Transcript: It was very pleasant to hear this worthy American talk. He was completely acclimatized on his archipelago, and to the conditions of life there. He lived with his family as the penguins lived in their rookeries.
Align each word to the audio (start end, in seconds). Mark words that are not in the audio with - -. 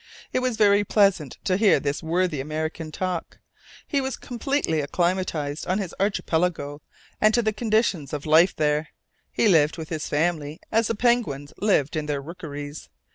It 0.33 0.39
was 0.39 0.57
very 0.57 0.83
pleasant 0.83 1.37
to 1.43 1.57
hear 1.57 1.79
this 1.79 2.01
worthy 2.01 2.41
American 2.41 2.91
talk. 2.91 3.37
He 3.85 4.01
was 4.01 4.17
completely 4.17 4.81
acclimatized 4.81 5.67
on 5.67 5.77
his 5.77 5.93
archipelago, 5.99 6.81
and 7.21 7.35
to 7.35 7.43
the 7.43 7.53
conditions 7.53 8.11
of 8.11 8.25
life 8.25 8.55
there. 8.55 8.87
He 9.31 9.47
lived 9.47 9.77
with 9.77 9.89
his 9.89 10.09
family 10.09 10.59
as 10.71 10.87
the 10.87 10.95
penguins 10.95 11.53
lived 11.59 11.95
in 11.95 12.07
their 12.07 12.19
rookeries. 12.19 12.89